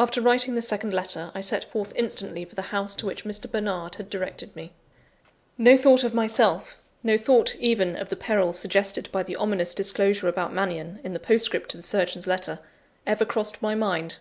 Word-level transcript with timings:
After 0.00 0.20
writing 0.20 0.56
this 0.56 0.66
second 0.66 0.92
letter, 0.92 1.30
I 1.32 1.40
set 1.40 1.62
forth 1.70 1.92
instantly 1.94 2.44
for 2.44 2.56
the 2.56 2.70
house 2.74 2.96
to 2.96 3.06
which 3.06 3.24
Mr. 3.24 3.48
Bernard 3.48 3.94
had 3.94 4.10
directed 4.10 4.56
me. 4.56 4.72
No 5.56 5.76
thought 5.76 6.02
of 6.02 6.12
myself; 6.12 6.82
no 7.04 7.16
thought, 7.16 7.54
even, 7.60 7.94
of 7.94 8.08
the 8.08 8.16
peril 8.16 8.52
suggested 8.52 9.08
by 9.12 9.22
the 9.22 9.36
ominous 9.36 9.72
disclosure 9.72 10.26
about 10.26 10.52
Mannion, 10.52 10.98
in 11.04 11.12
the 11.12 11.20
postscript 11.20 11.68
to 11.68 11.76
the 11.76 11.84
surgeon's 11.84 12.26
letter, 12.26 12.58
ever 13.06 13.24
crossed 13.24 13.62
my 13.62 13.76
mind. 13.76 14.16